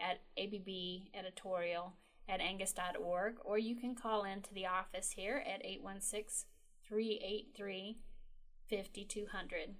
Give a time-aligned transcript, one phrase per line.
[0.00, 1.92] at abbeditorial
[2.26, 6.46] at angus.org or you can call into the office here at 816
[6.88, 7.98] 383
[8.70, 9.74] 5200.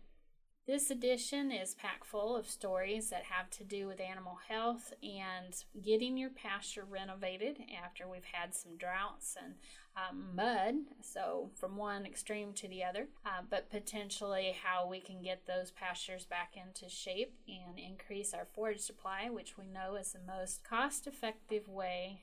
[0.67, 5.55] This edition is packed full of stories that have to do with animal health and
[5.81, 9.55] getting your pasture renovated after we've had some droughts and
[9.97, 15.23] um, mud, so from one extreme to the other, uh, but potentially how we can
[15.23, 20.13] get those pastures back into shape and increase our forage supply, which we know is
[20.13, 22.23] the most cost effective way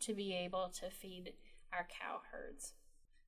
[0.00, 1.34] to be able to feed
[1.72, 2.72] our cow herds.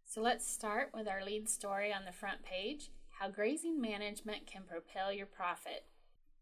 [0.05, 2.91] So let's start with our lead story on the front page.
[3.19, 5.87] How Grazing Management Can Propel Your Profit.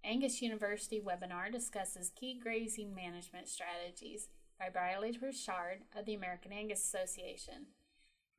[0.03, 4.27] Angus University webinar discusses key grazing management strategies
[4.59, 7.67] by Briley Richard of the American Angus Association.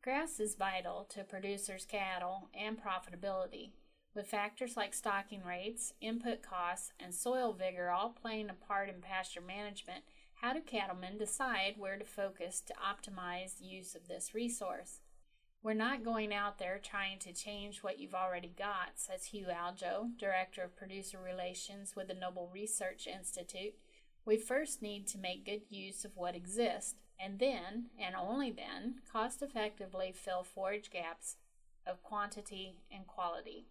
[0.04, 3.70] Grass is vital to producers' cattle and profitability,
[4.14, 9.00] with factors like stocking rates, input costs, and soil vigor all playing a part in
[9.00, 10.04] pasture management.
[10.42, 15.00] How do cattlemen decide where to focus to optimize use of this resource?
[15.66, 20.16] We're not going out there trying to change what you've already got, says Hugh Aljoe,
[20.16, 23.74] Director of Producer Relations with the Noble Research Institute.
[24.26, 28.98] We first need to make good use of what exists, and then, and only then,
[29.12, 31.38] cost effectively fill forage gaps
[31.88, 33.66] of quantity and quality.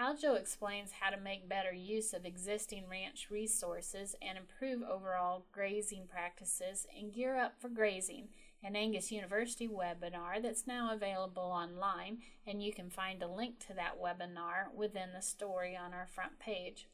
[0.00, 6.06] Aljoe explains how to make better use of existing ranch resources and improve overall grazing
[6.10, 8.28] practices and gear up for grazing
[8.64, 13.74] an Angus University webinar that's now available online, and you can find a link to
[13.74, 16.86] that webinar within the story on our front page.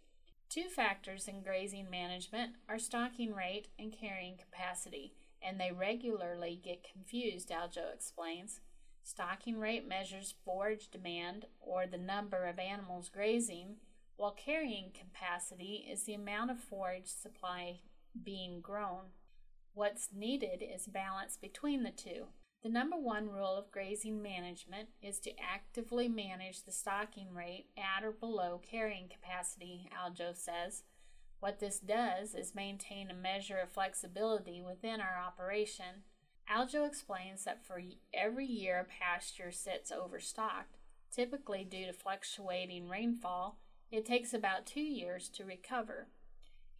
[0.48, 5.12] Two factors in grazing management are stocking rate and carrying capacity,
[5.42, 8.60] and they regularly get confused, Aljoe explains.
[9.02, 13.76] Stocking rate measures forage demand or the number of animals grazing,
[14.16, 17.80] while carrying capacity is the amount of forage supply
[18.24, 19.12] being grown.
[19.78, 22.24] What's needed is balance between the two.
[22.64, 28.02] The number one rule of grazing management is to actively manage the stocking rate at
[28.02, 30.82] or below carrying capacity, Aljoe says.
[31.38, 36.02] What this does is maintain a measure of flexibility within our operation.
[36.52, 37.80] Aljoe explains that for
[38.12, 40.78] every year a pasture sits overstocked,
[41.12, 43.60] typically due to fluctuating rainfall,
[43.92, 46.08] it takes about two years to recover.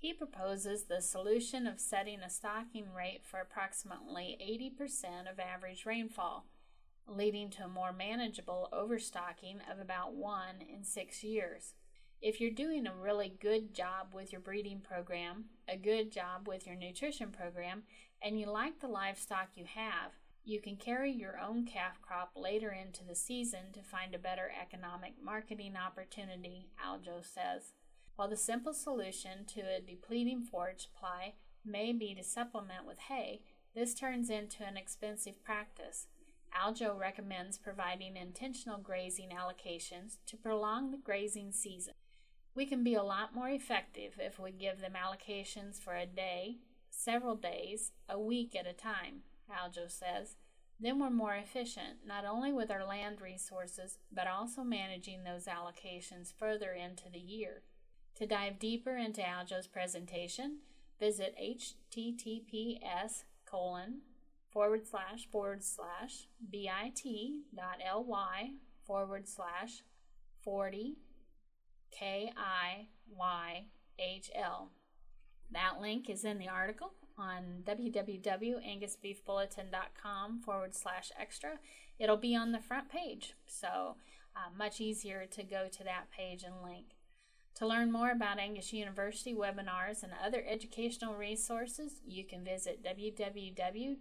[0.01, 4.39] He proposes the solution of setting a stocking rate for approximately
[4.81, 6.47] 80% of average rainfall,
[7.09, 11.75] leading to a more manageable overstocking of about one in six years.
[12.23, 16.65] If you're doing a really good job with your breeding program, a good job with
[16.65, 17.83] your nutrition program,
[18.23, 20.13] and you like the livestock you have,
[20.45, 24.51] you can carry your own calf crop later into the season to find a better
[24.61, 27.73] economic marketing opportunity, Aljoe says.
[28.19, 31.35] While the simple solution to a depleting forage supply
[31.65, 33.43] may be to supplement with hay,
[33.77, 36.09] this turns into an expensive practice.
[36.53, 41.95] Aljoe recommends providing intentional grazing allocations to prolong the grazing season.
[42.57, 46.57] We can be a lot more effective if we give them allocations for a day,
[46.91, 50.35] several days, a week at a time, Aljoe says.
[50.81, 56.35] Then we're more efficient, not only with our land resources, but also managing those allocations
[56.37, 57.63] further into the year.
[58.19, 60.59] To dive deeper into Aljoe's presentation,
[60.99, 64.01] visit https colon
[64.51, 68.51] forward slash forward slash bit.ly
[68.85, 69.85] forward slash
[70.43, 70.97] 40
[71.93, 72.41] K-I-Y-H-L.
[75.53, 81.61] That link is in the article on www.angusbeefbulletin.com forward slash extra.
[82.01, 83.95] It'll be on the front page, so
[84.35, 86.97] uh, much easier to go to that page and link.
[87.59, 94.01] To learn more about Angus University webinars and other educational resources, you can visit www.angus.org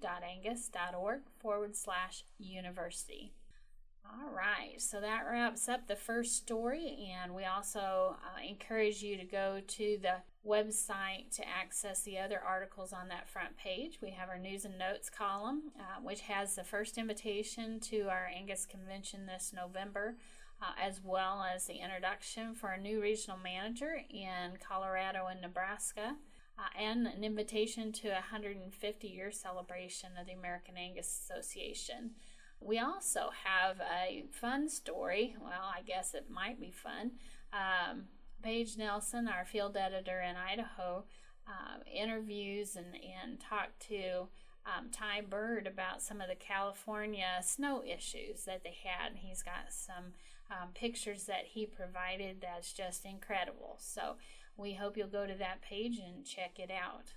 [1.39, 3.33] forward slash university.
[4.05, 9.17] All right, so that wraps up the first story, and we also uh, encourage you
[9.17, 10.17] to go to the
[10.47, 13.97] website to access the other articles on that front page.
[14.03, 18.29] We have our news and notes column, uh, which has the first invitation to our
[18.33, 20.15] Angus convention this November,
[20.61, 26.15] uh, as well as the introduction for a new regional manager in Colorado and Nebraska.
[26.59, 32.11] Uh, and an invitation to a 150 year celebration of the American Angus Association.
[32.59, 35.35] We also have a fun story.
[35.39, 37.11] Well, I guess it might be fun.
[37.53, 38.05] Um,
[38.41, 41.05] Paige Nelson, our field editor in Idaho,
[41.47, 44.27] uh, interviews and, and talked to
[44.65, 49.17] um, Ty Bird about some of the California snow issues that they had.
[49.17, 50.13] He's got some
[50.49, 53.77] um, pictures that he provided that's just incredible.
[53.79, 54.15] So
[54.55, 57.13] we hope you'll go to that page and check it out.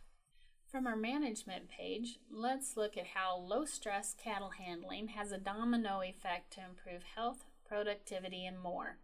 [0.70, 6.00] From our management page, let's look at how low stress cattle handling has a domino
[6.02, 8.98] effect to improve health, productivity, and more.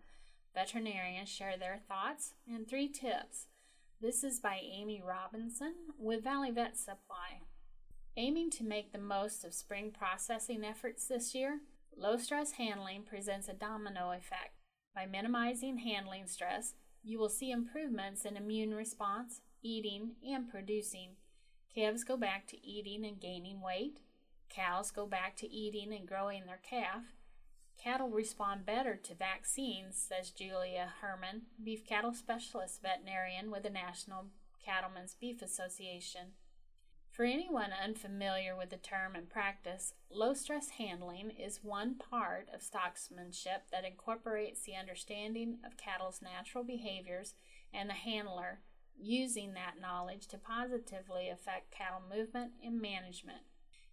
[0.55, 3.47] Veterinarians share their thoughts and three tips.
[4.01, 7.41] This is by Amy Robinson with Valley Vet Supply.
[8.17, 11.61] Aiming to make the most of spring processing efforts this year,
[11.97, 14.55] low stress handling presents a domino effect.
[14.95, 21.17] By minimizing handling stress, you will see improvements in immune response, eating, and producing.
[21.75, 24.01] Calves go back to eating and gaining weight.
[24.49, 27.03] Cows go back to eating and growing their calf.
[27.83, 34.27] Cattle respond better to vaccines, says Julia Herman, beef cattle specialist veterinarian with the National
[34.65, 36.33] Cattlemen's Beef Association.
[37.17, 42.61] For anyone unfamiliar with the term and practice, low stress handling is one part of
[42.61, 47.35] stockmanship that incorporates the understanding of cattle's natural behaviors
[47.73, 48.61] and the handler
[49.01, 53.45] using that knowledge to positively affect cattle movement and management.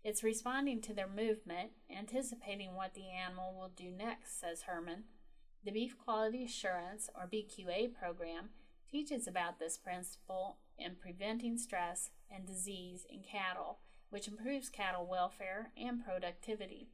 [0.03, 5.05] It's responding to their movement, anticipating what the animal will do next, says Herman.
[5.63, 8.49] The Beef Quality Assurance, or BQA program,
[8.91, 15.71] teaches about this principle in preventing stress and disease in cattle, which improves cattle welfare
[15.77, 16.89] and productivity.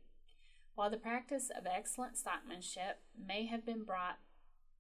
[0.76, 4.20] While the practice of excellent stockmanship may have been brought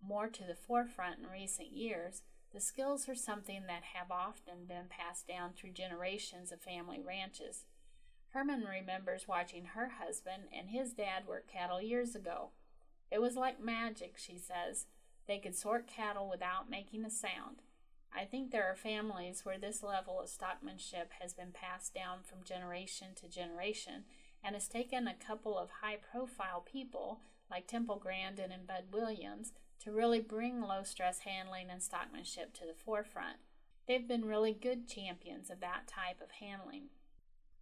[0.02, 2.22] more to the forefront in recent years,
[2.54, 7.66] the skills are something that have often been passed down through generations of family ranches.
[8.30, 12.52] Herman remembers watching her husband and his dad work cattle years ago.
[13.12, 14.86] It was like magic, she says.
[15.28, 17.62] They could sort cattle without making a sound.
[18.16, 22.44] I think there are families where this level of stockmanship has been passed down from
[22.44, 24.06] generation to generation
[24.44, 29.54] and has taken a couple of high profile people like Temple Grandin and Bud Williams
[29.84, 33.38] to really bring low stress handling and stockmanship to the forefront.
[33.88, 36.90] They've been really good champions of that type of handling.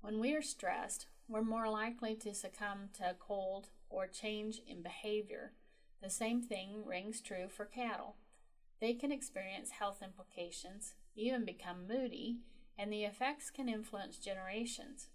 [0.01, 4.81] When we are stressed, we're more likely to succumb to a cold or change in
[4.81, 5.53] behavior.
[6.01, 8.15] The same thing rings true for cattle.
[8.79, 12.37] They can experience health implications, even become moody,
[12.77, 15.07] and the effects can influence generations.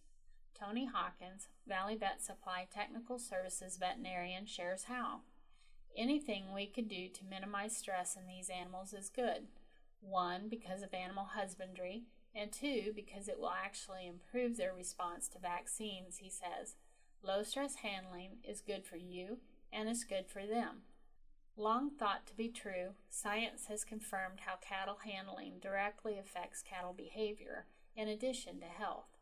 [0.59, 5.20] Tony Hawkins, Valley Vet Supply Technical Services veterinarian, shares how.
[5.97, 9.49] Anything we could do to minimize stress in these animals is good.
[10.00, 12.05] One, because of animal husbandry,
[12.35, 16.76] and two, because it will actually improve their response to vaccines, he says.
[17.23, 19.38] Low stress handling is good for you
[19.73, 20.82] and it's good for them.
[21.56, 27.66] Long thought to be true, science has confirmed how cattle handling directly affects cattle behavior
[27.94, 29.19] in addition to health.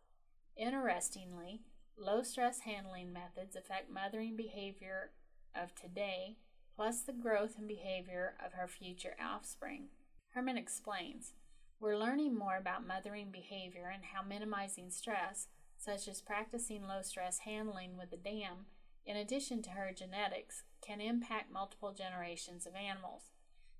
[0.56, 1.62] Interestingly,
[1.96, 5.10] low stress handling methods affect mothering behavior
[5.54, 6.36] of today
[6.76, 9.88] plus the growth and behavior of her future offspring.
[10.30, 11.34] Herman explains
[11.80, 17.40] We're learning more about mothering behavior and how minimizing stress, such as practicing low stress
[17.40, 18.66] handling with the dam,
[19.06, 23.30] in addition to her genetics, can impact multiple generations of animals.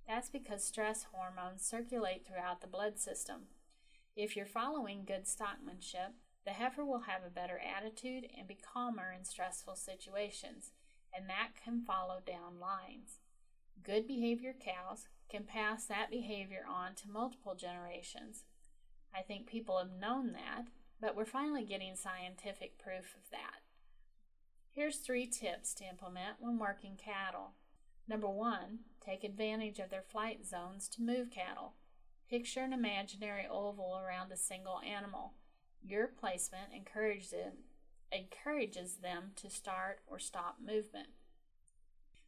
[0.06, 3.42] That's because stress hormones circulate throughout the blood system.
[4.16, 9.14] If you're following good stockmanship, the heifer will have a better attitude and be calmer
[9.16, 10.72] in stressful situations
[11.14, 13.18] and that can follow down lines.
[13.82, 18.44] Good behavior cows can pass that behavior on to multiple generations.
[19.14, 20.66] I think people have known that,
[21.00, 23.59] but we're finally getting scientific proof of that.
[24.72, 27.52] Here's three tips to implement when working cattle.
[28.06, 31.74] Number one, take advantage of their flight zones to move cattle.
[32.28, 35.32] Picture an imaginary oval around a single animal.
[35.82, 37.54] Your placement encourages it
[38.12, 41.08] encourages them to start or stop movement.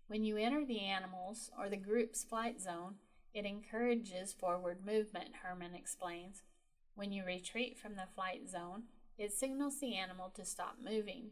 [0.07, 2.97] When you enter the animal's or the group's flight zone,
[3.35, 6.43] it encourages forward movement, Herman explains.
[6.95, 8.85] When you retreat from the flight zone,
[9.17, 11.31] it signals the animal to stop moving.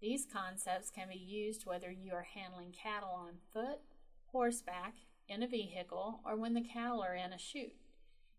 [0.00, 3.80] These concepts can be used whether you are handling cattle on foot,
[4.32, 4.94] horseback,
[5.28, 7.74] in a vehicle, or when the cattle are in a chute.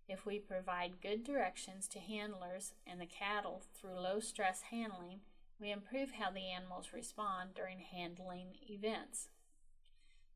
[0.08, 5.20] If we provide good directions to handlers and the cattle through low stress handling,
[5.60, 9.30] we improve how the animals respond during handling events.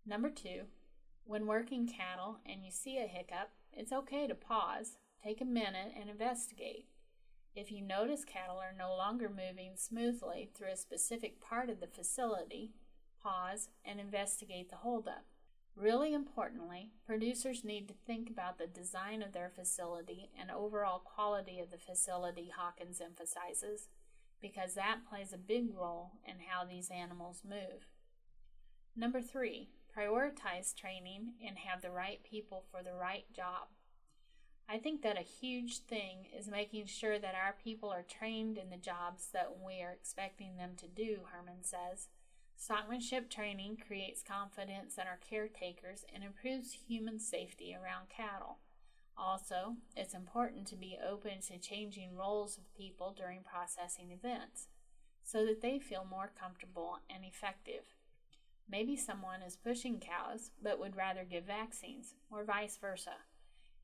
[0.06, 0.64] Number two,
[1.24, 5.94] when working cattle and you see a hiccup, it's okay to pause, take a minute,
[6.00, 6.86] and investigate.
[7.56, 11.88] If you notice cattle are no longer moving smoothly through a specific part of the
[11.88, 12.72] facility,
[13.22, 15.26] pause and investigate the holdup.
[15.76, 21.60] Really importantly, producers need to think about the design of their facility and overall quality
[21.60, 23.88] of the facility, Hawkins emphasizes,
[24.42, 27.88] because that plays a big role in how these animals move.
[28.96, 33.70] Number three, prioritize training and have the right people for the right job.
[34.70, 38.70] I think that a huge thing is making sure that our people are trained in
[38.70, 42.08] the jobs that we are expecting them to do, Herman says.
[42.58, 48.60] Stockmanship training creates confidence in our caretakers and improves human safety around cattle.
[49.18, 54.68] Also, it's important to be open to changing roles of people during processing events
[55.24, 57.84] so that they feel more comfortable and effective.
[58.70, 63.18] Maybe someone is pushing cows but would rather give vaccines, or vice versa.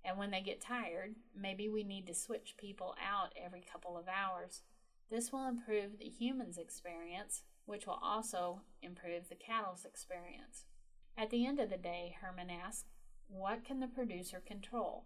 [0.04, 4.06] And when they get tired, maybe we need to switch people out every couple of
[4.08, 4.62] hours.
[5.10, 10.66] This will improve the human's experience, which will also improve the cattle's experience.
[11.18, 12.86] At the end of the day, Herman asks,
[13.28, 15.06] what can the producer control?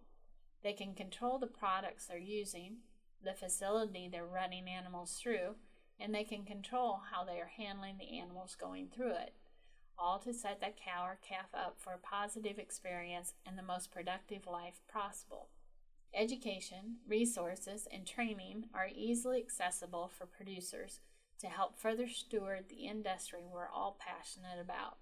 [0.64, 2.78] They can control the products they're using,
[3.24, 5.56] the facility they're running animals through,
[6.00, 9.34] and they can control how they are handling the animals going through it
[9.98, 13.92] all to set that cow or calf up for a positive experience and the most
[13.92, 15.50] productive life possible.
[16.16, 21.00] Education, resources, and training are easily accessible for producers
[21.40, 24.98] to help further steward the industry we're all passionate about.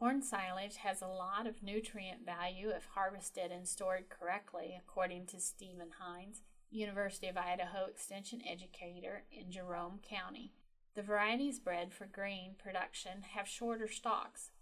[0.00, 5.38] Corn silage has a lot of nutrient value if harvested and stored correctly, according to
[5.38, 6.40] Stephen Hines,
[6.70, 10.54] University of Idaho Extension educator in Jerome County.
[10.94, 14.52] The varieties bred for grain production have shorter stalks.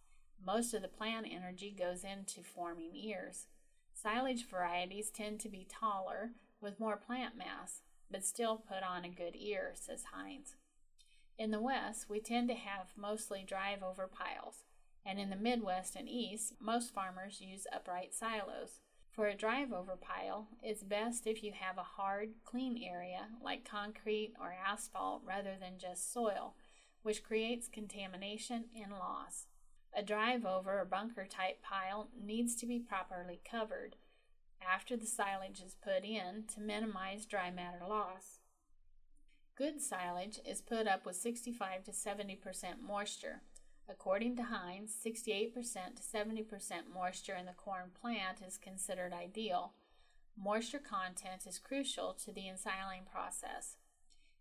[0.45, 3.47] Most of the plant energy goes into forming ears.
[3.95, 9.09] Silage varieties tend to be taller with more plant mass, but still put on a
[9.09, 10.57] good ear, says Hines.
[11.39, 14.65] In the West, we tend to have mostly drive over piles
[15.09, 18.81] and in the Midwest and East, most farmers use upright silos.
[19.11, 23.69] For a drive over pile, it's best if you have a hard, clean area like
[23.69, 26.55] concrete or asphalt rather than just soil,
[27.03, 29.47] which creates contamination and loss.
[29.97, 33.97] A drive over or bunker type pile needs to be properly covered
[34.61, 38.41] after the silage is put in to minimize dry matter loss.
[39.57, 42.37] Good silage is put up with 65 to 70%
[42.87, 43.41] moisture
[43.91, 45.53] According to Hines, 68%
[45.97, 46.45] to 70%
[46.93, 49.73] moisture in the corn plant is considered ideal.
[50.37, 53.77] Moisture content is crucial to the ensiling process.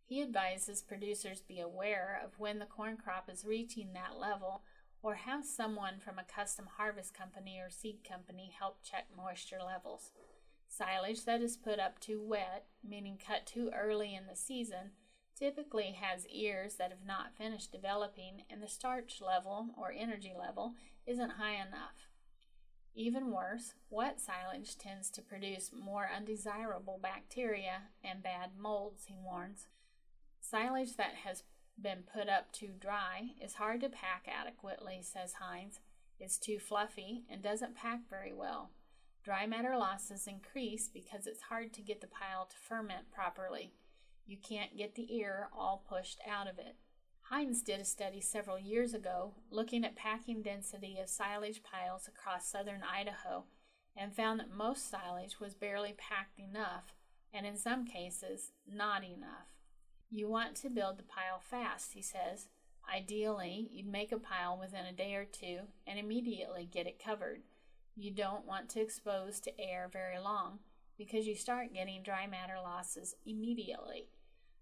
[0.06, 4.64] He advises producers be aware of when the corn crop is reaching that level
[5.02, 10.12] or have someone from a custom harvest company or seed company help check moisture levels.
[10.68, 14.92] Silage that is put up too wet, meaning cut too early in the season,
[15.38, 20.74] typically has ears that have not finished developing and the starch level or energy level
[21.06, 22.10] isn't high enough.
[22.96, 29.68] Even worse, wet silage tends to produce more undesirable bacteria and bad molds, he warns.
[30.42, 31.44] Silage that has
[31.80, 35.80] been put up too dry is hard to pack adequately, says Hines.
[36.20, 38.72] It's too fluffy and doesn't pack very well.
[39.24, 43.74] Dry matter losses increase because it's hard to get the pile to ferment properly.
[44.28, 46.76] You can't get the ear all pushed out of it.
[47.30, 52.50] Hines did a study several years ago looking at packing density of silage piles across
[52.50, 53.46] southern Idaho
[53.96, 56.94] and found that most silage was barely packed enough,
[57.34, 59.48] and in some cases, not enough.
[60.10, 62.48] You want to build the pile fast, he says.
[62.94, 67.42] Ideally, you'd make a pile within a day or two and immediately get it covered.
[67.96, 70.60] You don't want to expose to air very long
[70.98, 74.08] because you start getting dry matter losses immediately.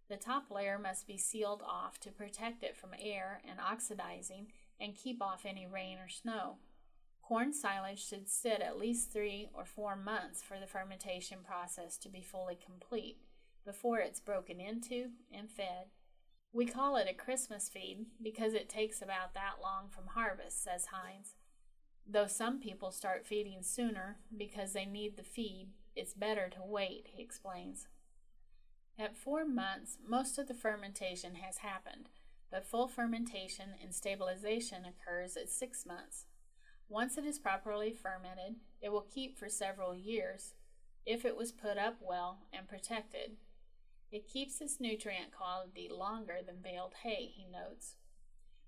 [0.10, 4.48] The top layer must be sealed off to protect it from air and oxidizing
[4.80, 6.58] and keep off any rain or snow.
[7.22, 12.10] Corn silage should sit at least three or four months for the fermentation process to
[12.10, 13.18] be fully complete
[13.66, 15.88] before it's broken into and fed.
[16.54, 20.86] We call it a Christmas feed because it takes about that long from harvest, says
[20.92, 21.34] Hines.
[22.08, 27.08] Though some people start feeding sooner because they need the feed, it's better to wait,
[27.12, 27.88] he explains.
[28.98, 32.08] At four months, most of the fermentation has happened,
[32.50, 36.26] but full fermentation and stabilization occurs at six months.
[36.88, 40.54] Once it is properly fermented, it will keep for several years
[41.06, 43.38] if it was put up well and protected.
[44.12, 47.96] It keeps its nutrient quality longer than baled hay, he notes.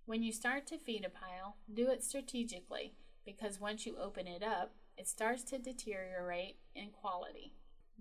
[0.05, 4.43] When you start to feed a pile, do it strategically because once you open it
[4.43, 7.53] up, it starts to deteriorate in quality.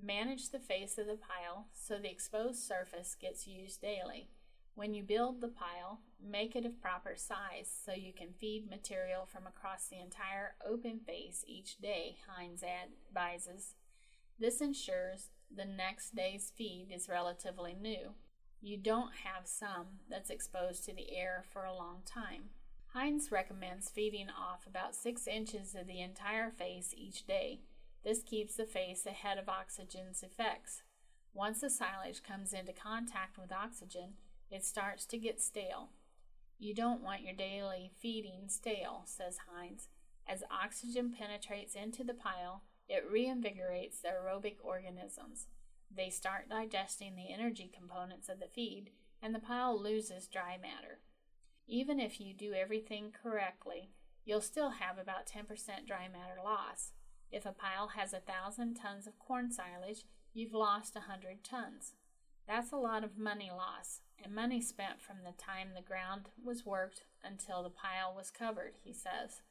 [0.02, 4.28] Manage the face of the pile so the exposed surface gets used daily.
[4.74, 9.26] When you build the pile, make it of proper size so you can feed material
[9.26, 13.74] from across the entire open face each day, Hines advises.
[14.38, 18.12] This ensures the next day's feed is relatively new.
[18.60, 22.50] You don't have some that's exposed to the air for a long time.
[22.92, 27.60] Hines recommends feeding off about 6 inches of the entire face each day.
[28.06, 30.84] This keeps the face ahead of oxygen's effects.
[31.34, 34.12] Once the silage comes into contact with oxygen,
[34.48, 35.88] it starts to get stale.
[36.56, 39.88] You don't want your daily feeding stale, says Hines.
[40.24, 45.48] As oxygen penetrates into the pile, it reinvigorates the aerobic organisms.
[45.90, 48.90] They start digesting the energy components of the feed,
[49.20, 51.00] and the pile loses dry matter.
[51.66, 53.90] Even if you do everything correctly,
[54.24, 55.48] you'll still have about 10%
[55.88, 56.92] dry matter loss.
[57.30, 61.94] If a pile has a thousand tons of corn silage, you've lost a hundred tons.
[62.46, 66.64] That's a lot of money loss, and money spent from the time the ground was
[66.64, 69.42] worked until the pile was covered, he says.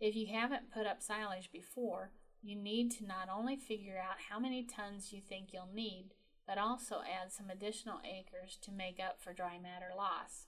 [0.00, 4.40] If you haven't put up silage before, you need to not only figure out how
[4.40, 6.14] many tons you think you'll need,
[6.46, 10.46] but also add some additional acres to make up for dry matter loss.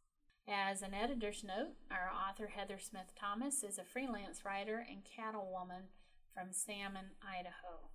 [0.48, 5.88] As an editor's note, our author Heather Smith Thomas is a freelance writer and cattlewoman
[6.34, 7.88] from Salmon, Idaho.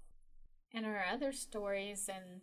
[0.74, 2.42] And our other stories and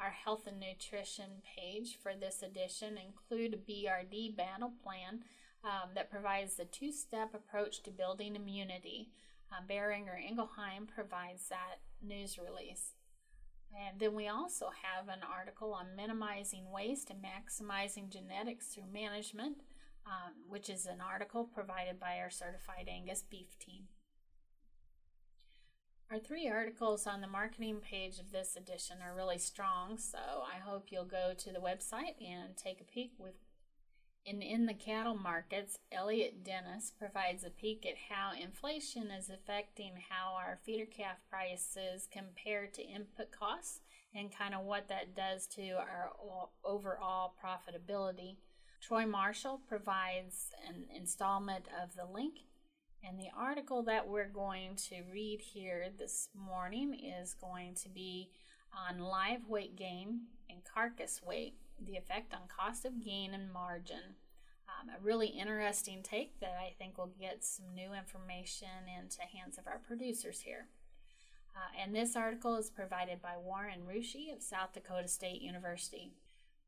[0.00, 5.20] our health and nutrition page for this edition include a BRD battle plan
[5.64, 9.10] um, that provides the two step approach to building immunity.
[9.50, 12.94] Uh, Boehringer Ingelheim provides that news release.
[13.72, 19.58] And then we also have an article on minimizing waste and maximizing genetics through management,
[20.04, 23.84] um, which is an article provided by our certified Angus beef team.
[26.12, 30.58] Our three articles on the marketing page of this edition are really strong, so I
[30.58, 33.32] hope you'll go to the website and take a peek with
[34.26, 39.94] in in the cattle markets, Elliott Dennis provides a peek at how inflation is affecting
[40.10, 43.80] how our feeder calf prices compare to input costs
[44.14, 46.10] and kind of what that does to our
[46.62, 48.36] overall profitability.
[48.82, 52.40] Troy Marshall provides an installment of the link
[53.04, 58.30] and the article that we're going to read here this morning is going to be
[58.72, 64.16] on live weight gain and carcass weight, the effect on cost of gain and margin.
[64.68, 69.58] Um, a really interesting take that I think will get some new information into hands
[69.58, 70.68] of our producers here.
[71.54, 76.12] Uh, and this article is provided by Warren Rusche of South Dakota State University.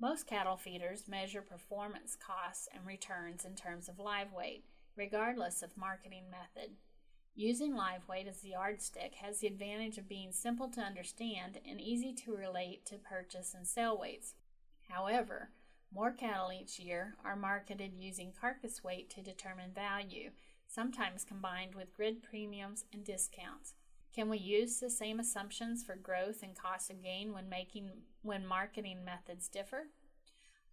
[0.01, 4.65] Most cattle feeders measure performance costs and returns in terms of live weight,
[4.97, 6.73] regardless of marketing method.
[7.35, 11.81] Using live weight as the yardstick has the advantage of being simple to understand and
[11.81, 14.35] easy to relate to purchase and sale weights.
[14.89, 15.51] However,
[15.93, 20.31] more cattle each year are marketed using carcass weight to determine value,
[20.69, 23.75] sometimes combined with grid premiums and discounts.
[24.15, 27.91] Can we use the same assumptions for growth and cost of gain when making
[28.23, 29.89] when marketing methods differ?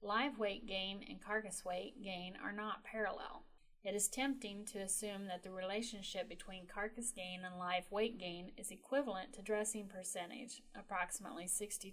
[0.03, 3.45] Live weight gain and carcass weight gain are not parallel.
[3.83, 8.51] It is tempting to assume that the relationship between carcass gain and live weight gain
[8.55, 11.89] is equivalent to dressing percentage, approximately 62%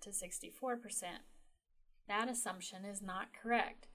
[0.00, 1.02] to 64%.
[2.06, 3.88] That assumption is not correct.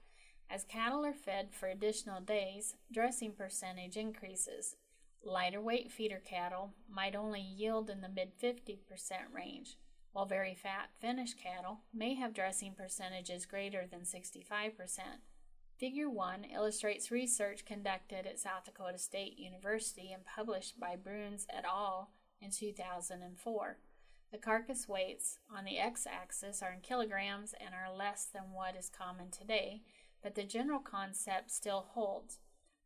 [0.50, 4.76] As cattle are fed for additional days, dressing percentage increases.
[5.24, 8.78] Lighter weight feeder cattle might only yield in the mid 50%
[9.32, 9.78] range,
[10.12, 14.72] while very fat finished cattle may have dressing percentages greater than 65%.
[15.78, 21.66] Figure 1 illustrates research conducted at South Dakota State University and published by Bruns et
[21.66, 22.12] al.
[22.40, 23.76] in 2004.
[24.32, 28.74] The carcass weights on the x axis are in kilograms and are less than what
[28.74, 29.82] is common today,
[30.22, 32.38] but the general concept still holds.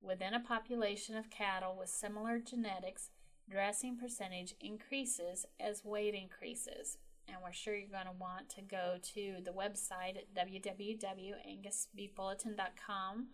[0.03, 3.11] Within a population of cattle with similar genetics,
[3.49, 6.99] dressing percentage increases as weight increases.
[7.33, 13.29] And we're sure you're going to want to go to the website at www.angusbeefbulletin.com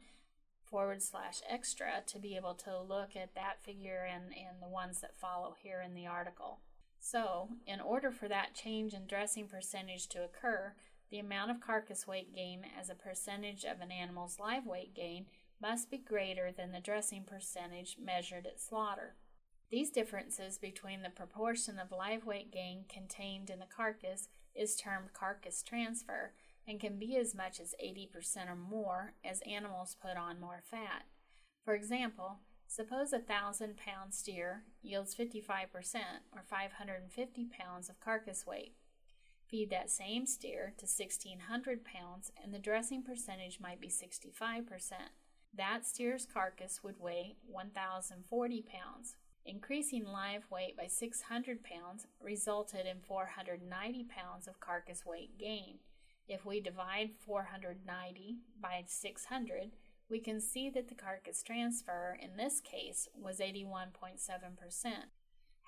[0.64, 5.00] forward slash extra to be able to look at that figure and, and the ones
[5.00, 6.60] that follow here in the article.
[6.98, 10.74] So, in order for that change in dressing percentage to occur,
[11.10, 15.26] the amount of carcass weight gain as a percentage of an animal's live weight gain
[15.60, 19.14] must be greater than the dressing percentage measured at slaughter.
[19.70, 25.12] These differences between the proportion of live weight gain contained in the carcass is termed
[25.12, 26.32] carcass transfer
[26.68, 31.06] and can be as much as 80% or more as animals put on more fat.
[31.64, 35.46] For example, suppose a 1,000 pound steer yields 55%
[36.32, 38.74] or 550 pounds of carcass weight.
[39.48, 44.64] Feed that same steer to 1,600 pounds and the dressing percentage might be 65%.
[45.54, 49.16] That steer's carcass would weigh 1,040 pounds.
[49.46, 55.78] Increasing live weight by 600 pounds resulted in 490 pounds of carcass weight gain.
[56.28, 59.70] If we divide 490 by 600,
[60.10, 64.90] we can see that the carcass transfer in this case was 81.7%.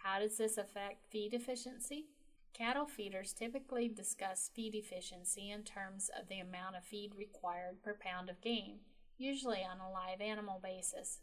[0.02, 2.06] How does this affect feed efficiency?
[2.52, 7.96] Cattle feeders typically discuss feed efficiency in terms of the amount of feed required per
[8.00, 8.80] pound of gain
[9.18, 11.18] usually on a live animal basis.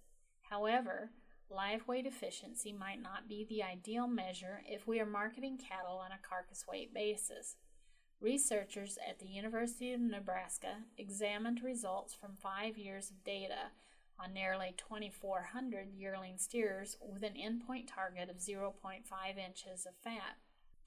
[0.49, 1.11] However,
[1.49, 6.11] live weight efficiency might not be the ideal measure if we are marketing cattle on
[6.11, 7.55] a carcass weight basis.
[8.19, 13.71] Researchers at the University of Nebraska examined results from five years of data
[14.19, 19.03] on nearly 2,400 yearling steers with an endpoint target of 0.5
[19.37, 20.37] inches of fat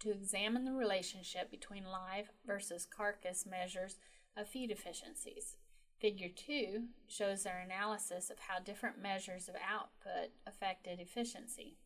[0.00, 3.96] to examine the relationship between live versus carcass measures
[4.36, 5.56] of feed efficiencies.
[6.00, 11.76] Figure 2 shows their analysis of how different measures of output affected efficiency.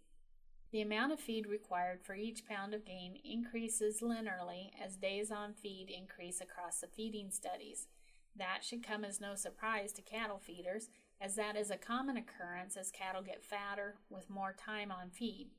[0.70, 5.54] The amount of feed required for each pound of gain increases linearly as days on
[5.54, 7.88] feed increase across the feeding studies.
[8.36, 10.88] That should come as no surprise to cattle feeders,
[11.20, 15.50] as that is a common occurrence as cattle get fatter with more time on feed.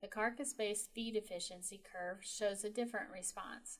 [0.00, 3.78] The carcass based feed efficiency curve shows a different response.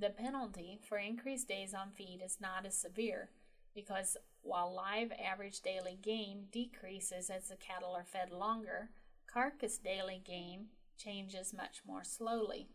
[0.00, 3.30] The penalty for increased days on feed is not as severe
[3.74, 8.90] because while live average daily gain decreases as the cattle are fed longer,
[9.26, 12.68] carcass daily gain changes much more slowly.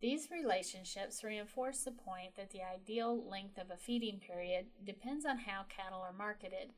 [0.00, 5.38] These relationships reinforce the point that the ideal length of a feeding period depends on
[5.38, 6.72] how cattle are marketed.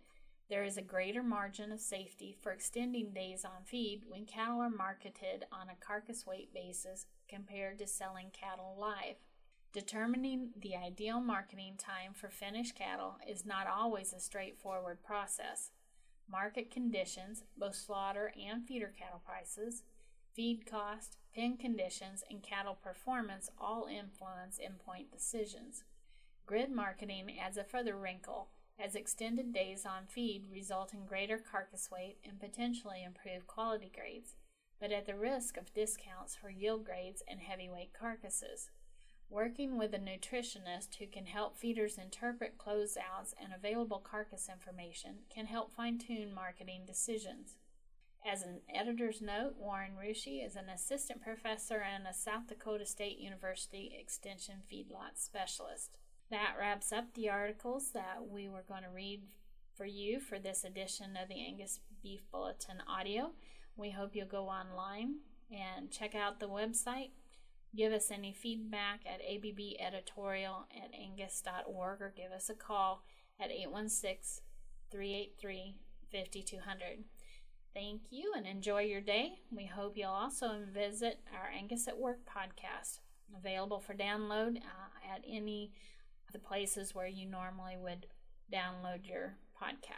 [0.51, 4.71] There is a greater margin of safety for extending days on feed when cattle are
[4.71, 9.17] marketed on a carcass weight basis compared to selling cattle live.
[9.73, 15.71] Determining the ideal marketing time for finished cattle is not always a straightforward process.
[16.29, 19.85] Market conditions, both slaughter and feeder cattle prices,
[20.35, 25.85] feed cost, pen conditions, and cattle performance all influence endpoint decisions.
[26.47, 31.89] Grid marketing adds a further wrinkle, as extended days on feed result in greater carcass
[31.93, 34.35] weight and potentially improved quality grades,
[34.81, 38.71] but at the risk of discounts for yield grades and heavyweight carcasses.
[39.31, 45.47] Working with a nutritionist who can help feeders interpret closeouts and available carcass information can
[45.47, 47.57] help fine tune marketing decisions.
[48.27, 53.19] As an editor's note, Warren Rusche is an assistant professor and a South Dakota State
[53.19, 55.97] University Extension feedlot specialist.
[56.29, 59.23] That wraps up the articles that we were going to read
[59.77, 63.31] for you for this edition of the Angus Beef Bulletin audio.
[63.77, 67.11] We hope you'll go online and check out the website.
[67.77, 73.05] Give us any feedback at abbeditorial at angus.org or give us a call
[73.39, 74.43] at 816
[74.91, 75.77] 383
[76.11, 77.05] 5200.
[77.73, 79.39] Thank you and enjoy your day.
[79.53, 82.99] We hope you'll also visit our Angus at Work podcast,
[83.37, 85.71] available for download uh, at any
[86.27, 88.07] of the places where you normally would
[88.53, 89.95] download your podcast.